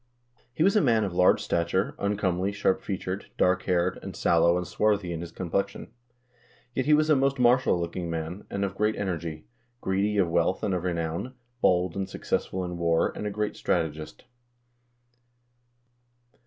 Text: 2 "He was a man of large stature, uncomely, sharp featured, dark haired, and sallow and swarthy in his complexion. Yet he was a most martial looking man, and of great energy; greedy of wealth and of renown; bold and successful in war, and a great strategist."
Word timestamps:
2 0.35 0.39
"He 0.55 0.63
was 0.63 0.75
a 0.75 0.81
man 0.81 1.03
of 1.03 1.13
large 1.13 1.39
stature, 1.43 1.93
uncomely, 1.99 2.51
sharp 2.51 2.81
featured, 2.81 3.27
dark 3.37 3.61
haired, 3.65 3.99
and 4.01 4.15
sallow 4.15 4.57
and 4.57 4.65
swarthy 4.65 5.13
in 5.13 5.21
his 5.21 5.31
complexion. 5.31 5.91
Yet 6.73 6.87
he 6.87 6.95
was 6.95 7.11
a 7.11 7.15
most 7.15 7.37
martial 7.37 7.79
looking 7.79 8.09
man, 8.09 8.47
and 8.49 8.65
of 8.65 8.73
great 8.73 8.95
energy; 8.95 9.45
greedy 9.79 10.17
of 10.17 10.27
wealth 10.27 10.63
and 10.63 10.73
of 10.73 10.85
renown; 10.85 11.35
bold 11.61 11.95
and 11.95 12.09
successful 12.09 12.65
in 12.65 12.79
war, 12.79 13.13
and 13.15 13.27
a 13.27 13.29
great 13.29 13.55
strategist." 13.55 14.23